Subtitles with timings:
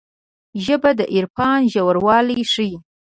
[0.65, 2.77] ژبه د عرفان ژوروالی ښيي